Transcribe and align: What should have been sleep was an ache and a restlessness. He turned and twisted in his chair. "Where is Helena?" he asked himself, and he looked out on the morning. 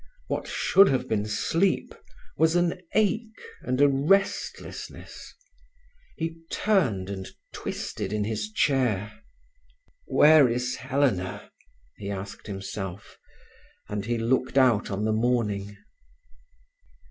What 0.25 0.47
should 0.47 0.87
have 0.89 1.07
been 1.07 1.27
sleep 1.27 1.93
was 2.35 2.55
an 2.55 2.81
ache 2.95 3.39
and 3.61 3.79
a 3.79 3.87
restlessness. 3.87 5.35
He 6.17 6.37
turned 6.49 7.07
and 7.07 7.27
twisted 7.53 8.11
in 8.11 8.23
his 8.23 8.49
chair. 8.51 9.21
"Where 10.07 10.49
is 10.49 10.77
Helena?" 10.77 11.51
he 11.97 12.09
asked 12.09 12.47
himself, 12.47 13.19
and 13.89 14.05
he 14.05 14.17
looked 14.17 14.57
out 14.57 14.89
on 14.89 15.05
the 15.05 15.13
morning. 15.13 15.77